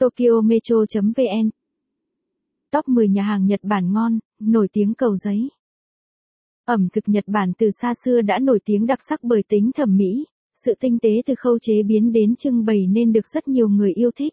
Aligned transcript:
TokyoMetro.vn 0.00 1.50
Top 2.70 2.88
10 2.88 3.08
nhà 3.08 3.22
hàng 3.22 3.46
Nhật 3.46 3.60
Bản 3.62 3.92
ngon, 3.92 4.18
nổi 4.38 4.68
tiếng 4.72 4.94
cầu 4.94 5.16
giấy. 5.16 5.48
Ẩm 6.64 6.88
thực 6.92 7.08
Nhật 7.08 7.24
Bản 7.26 7.52
từ 7.58 7.70
xa 7.82 7.92
xưa 8.04 8.20
đã 8.22 8.38
nổi 8.38 8.60
tiếng 8.64 8.86
đặc 8.86 8.98
sắc 9.08 9.20
bởi 9.22 9.42
tính 9.48 9.70
thẩm 9.74 9.96
mỹ, 9.96 10.24
sự 10.64 10.74
tinh 10.80 10.98
tế 10.98 11.22
từ 11.26 11.34
khâu 11.38 11.58
chế 11.58 11.82
biến 11.82 12.12
đến 12.12 12.36
trưng 12.36 12.64
bày 12.64 12.86
nên 12.86 13.12
được 13.12 13.26
rất 13.34 13.48
nhiều 13.48 13.68
người 13.68 13.92
yêu 13.92 14.10
thích. 14.16 14.32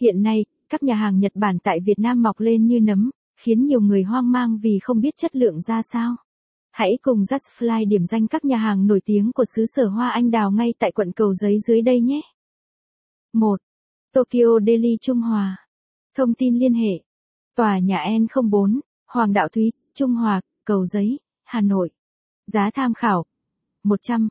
Hiện 0.00 0.22
nay, 0.22 0.44
các 0.68 0.82
nhà 0.82 0.94
hàng 0.94 1.18
Nhật 1.18 1.32
Bản 1.34 1.58
tại 1.62 1.78
Việt 1.86 1.98
Nam 1.98 2.22
mọc 2.22 2.40
lên 2.40 2.66
như 2.66 2.80
nấm, 2.80 3.10
khiến 3.36 3.66
nhiều 3.66 3.80
người 3.80 4.02
hoang 4.02 4.32
mang 4.32 4.58
vì 4.62 4.78
không 4.82 5.00
biết 5.00 5.14
chất 5.16 5.36
lượng 5.36 5.60
ra 5.60 5.82
sao. 5.92 6.16
Hãy 6.70 6.98
cùng 7.02 7.22
Justfly 7.22 7.88
điểm 7.88 8.06
danh 8.06 8.26
các 8.26 8.44
nhà 8.44 8.56
hàng 8.56 8.86
nổi 8.86 9.00
tiếng 9.04 9.32
của 9.32 9.44
xứ 9.56 9.66
sở 9.66 9.88
Hoa 9.88 10.10
Anh 10.10 10.30
Đào 10.30 10.50
ngay 10.50 10.74
tại 10.78 10.92
quận 10.92 11.12
Cầu 11.12 11.34
Giấy 11.34 11.58
dưới 11.66 11.82
đây 11.82 12.00
nhé. 12.00 12.20
1. 13.32 13.60
Tokyo 14.12 14.60
Daily 14.66 14.96
Trung 15.00 15.20
Hòa. 15.20 15.66
Thông 16.16 16.34
tin 16.34 16.58
liên 16.58 16.74
hệ. 16.74 17.02
Tòa 17.56 17.78
nhà 17.78 18.04
N04, 18.04 18.80
Hoàng 19.06 19.32
Đạo 19.32 19.48
Thúy, 19.48 19.72
Trung 19.94 20.14
Hòa, 20.14 20.40
Cầu 20.64 20.86
Giấy, 20.86 21.20
Hà 21.44 21.60
Nội. 21.60 21.90
Giá 22.46 22.70
tham 22.74 22.94
khảo. 22.94 23.24
100. 23.84 24.28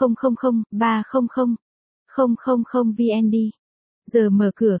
000 0.00 0.62
300 0.70 1.26
000 2.72 2.92
VND. 2.92 3.36
Giờ 4.06 4.30
mở 4.30 4.50
cửa. 4.56 4.78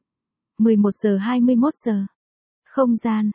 11 0.58 0.94
giờ 0.94 1.16
21 1.16 1.74
giờ. 1.76 2.06
Không 2.64 2.96
gian. 2.96 3.30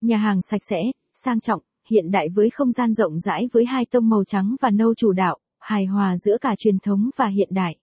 Nhà 0.00 0.16
hàng 0.16 0.42
sạch 0.42 0.62
sẽ, 0.70 0.78
sang 1.14 1.40
trọng, 1.40 1.62
hiện 1.90 2.10
đại 2.10 2.28
với 2.28 2.50
không 2.50 2.72
gian 2.72 2.94
rộng 2.94 3.18
rãi 3.18 3.48
với 3.52 3.64
hai 3.64 3.86
tông 3.86 4.08
màu 4.08 4.24
trắng 4.24 4.56
và 4.60 4.70
nâu 4.70 4.94
chủ 4.94 5.12
đạo, 5.12 5.38
hài 5.58 5.86
hòa 5.86 6.16
giữa 6.16 6.36
cả 6.40 6.54
truyền 6.58 6.78
thống 6.78 7.10
và 7.16 7.26
hiện 7.26 7.48
đại. 7.52 7.76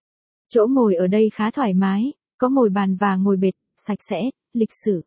Chỗ 0.49 0.67
ngồi 0.67 0.95
ở 0.95 1.07
đây 1.07 1.29
khá 1.33 1.51
thoải 1.51 1.73
mái, 1.73 2.13
có 2.37 2.49
ngồi 2.49 2.69
bàn 2.69 2.95
và 2.95 3.15
ngồi 3.15 3.37
bệt, 3.37 3.51
sạch 3.87 3.99
sẽ, 4.09 4.17
lịch 4.53 4.73
sử. 4.85 5.01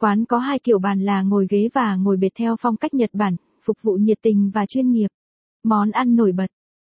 Quán 0.00 0.24
có 0.24 0.38
hai 0.38 0.58
kiểu 0.58 0.78
bàn 0.78 1.00
là 1.00 1.22
ngồi 1.22 1.46
ghế 1.50 1.68
và 1.74 1.96
ngồi 1.96 2.16
bệt 2.16 2.28
theo 2.38 2.56
phong 2.60 2.76
cách 2.76 2.94
Nhật 2.94 3.10
Bản, 3.12 3.36
phục 3.64 3.76
vụ 3.82 3.92
nhiệt 3.92 4.18
tình 4.22 4.50
và 4.54 4.66
chuyên 4.66 4.90
nghiệp. 4.90 5.08
Món 5.64 5.90
ăn 5.90 6.16
nổi 6.16 6.32
bật. 6.32 6.46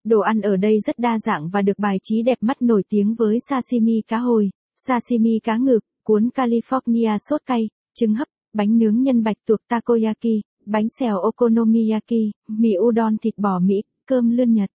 Đồ 0.05 0.21
ăn 0.21 0.41
ở 0.41 0.57
đây 0.57 0.81
rất 0.87 0.99
đa 0.99 1.19
dạng 1.19 1.49
và 1.49 1.63
được 1.63 1.79
bài 1.79 1.97
trí 2.03 2.23
đẹp 2.23 2.39
mắt 2.41 2.63
nổi 2.63 2.83
tiếng 2.89 3.15
với 3.15 3.39
sashimi 3.49 4.03
cá 4.09 4.19
hồi, 4.19 4.51
sashimi 4.77 5.39
cá 5.43 5.57
ngực, 5.57 5.81
cuốn 6.05 6.29
California 6.35 7.19
sốt 7.19 7.41
cay, 7.47 7.69
trứng 7.95 8.15
hấp, 8.15 8.29
bánh 8.53 8.79
nướng 8.79 9.03
nhân 9.03 9.23
bạch 9.23 9.37
tuộc 9.47 9.61
takoyaki, 9.69 10.43
bánh 10.67 10.89
xèo 11.01 11.19
okonomiyaki, 11.19 12.31
mì 12.49 12.71
udon 12.79 13.17
thịt 13.19 13.39
bò 13.39 13.59
Mỹ, 13.59 13.83
cơm 14.07 14.31
lươn 14.31 14.53
Nhật. 14.53 14.71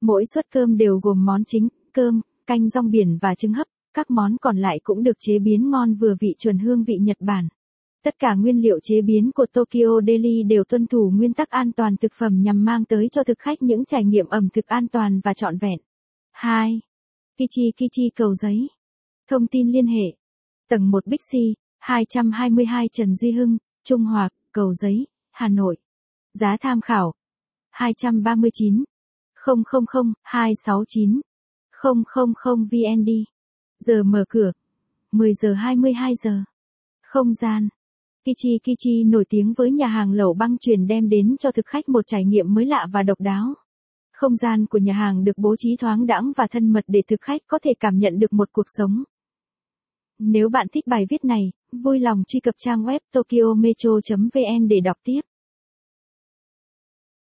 Mỗi 0.00 0.26
suất 0.34 0.50
cơm 0.50 0.76
đều 0.76 1.00
gồm 1.02 1.24
món 1.24 1.44
chính, 1.44 1.68
cơm, 1.92 2.20
canh 2.46 2.68
rong 2.68 2.90
biển 2.90 3.18
và 3.22 3.34
trứng 3.34 3.52
hấp, 3.52 3.66
các 3.94 4.10
món 4.10 4.36
còn 4.40 4.56
lại 4.56 4.80
cũng 4.82 5.02
được 5.02 5.16
chế 5.18 5.38
biến 5.38 5.70
ngon 5.70 5.94
vừa 5.94 6.14
vị 6.20 6.34
chuẩn 6.38 6.58
hương 6.58 6.84
vị 6.84 6.94
Nhật 7.00 7.16
Bản. 7.20 7.48
Tất 8.04 8.18
cả 8.18 8.34
nguyên 8.34 8.62
liệu 8.62 8.78
chế 8.82 9.02
biến 9.02 9.30
của 9.34 9.46
Tokyo 9.52 10.00
Deli 10.06 10.42
đều 10.42 10.64
tuân 10.64 10.86
thủ 10.86 11.10
nguyên 11.14 11.32
tắc 11.32 11.48
an 11.50 11.72
toàn 11.72 11.96
thực 11.96 12.12
phẩm 12.18 12.42
nhằm 12.42 12.64
mang 12.64 12.84
tới 12.84 13.08
cho 13.12 13.24
thực 13.24 13.38
khách 13.38 13.62
những 13.62 13.84
trải 13.84 14.04
nghiệm 14.04 14.26
ẩm 14.26 14.48
thực 14.48 14.66
an 14.66 14.88
toàn 14.88 15.20
và 15.24 15.34
trọn 15.34 15.58
vẹn. 15.58 15.78
2. 16.32 16.80
Kichi 17.36 17.72
Kichi 17.76 18.10
Cầu 18.16 18.34
Giấy 18.34 18.68
Thông 19.30 19.46
tin 19.46 19.72
liên 19.72 19.86
hệ 19.86 20.16
Tầng 20.68 20.90
1 20.90 21.06
Bixi, 21.06 21.54
222 21.78 22.88
Trần 22.92 23.14
Duy 23.14 23.32
Hưng, 23.32 23.58
Trung 23.84 24.04
Hòa, 24.04 24.28
Cầu 24.52 24.74
Giấy, 24.74 25.06
Hà 25.32 25.48
Nội. 25.48 25.76
Giá 26.34 26.56
tham 26.60 26.80
khảo 26.80 27.12
239 27.70 28.84
000 29.46 29.62
269 30.22 31.20
000 32.44 32.64
VND. 32.70 33.10
Giờ 33.80 34.02
mở 34.02 34.24
cửa 34.28 34.52
10 35.12 35.34
giờ 35.34 35.52
22 35.54 36.12
giờ. 36.24 36.42
Không 37.02 37.34
gian 37.34 37.68
Kichi 38.24 38.58
Kichi 38.58 39.04
nổi 39.04 39.24
tiếng 39.28 39.52
với 39.56 39.70
nhà 39.70 39.86
hàng 39.86 40.12
lẩu 40.12 40.34
băng 40.34 40.58
truyền 40.58 40.86
đem 40.86 41.08
đến 41.08 41.36
cho 41.38 41.52
thực 41.52 41.66
khách 41.66 41.88
một 41.88 42.06
trải 42.06 42.24
nghiệm 42.24 42.54
mới 42.54 42.66
lạ 42.66 42.86
và 42.92 43.02
độc 43.02 43.20
đáo. 43.20 43.54
Không 44.12 44.36
gian 44.36 44.66
của 44.66 44.78
nhà 44.78 44.92
hàng 44.92 45.24
được 45.24 45.38
bố 45.38 45.54
trí 45.58 45.76
thoáng 45.76 46.06
đãng 46.06 46.32
và 46.36 46.46
thân 46.50 46.68
mật 46.68 46.84
để 46.86 47.02
thực 47.08 47.20
khách 47.20 47.40
có 47.46 47.58
thể 47.62 47.70
cảm 47.80 47.98
nhận 47.98 48.18
được 48.18 48.32
một 48.32 48.48
cuộc 48.52 48.66
sống. 48.78 49.04
Nếu 50.18 50.48
bạn 50.48 50.66
thích 50.72 50.86
bài 50.86 51.06
viết 51.10 51.24
này, 51.24 51.52
vui 51.72 51.98
lòng 51.98 52.22
truy 52.26 52.40
cập 52.40 52.54
trang 52.58 52.84
web 52.84 53.00
tokyometro.vn 53.12 54.68
để 54.68 54.80
đọc 54.84 54.96
tiếp. 55.04 55.20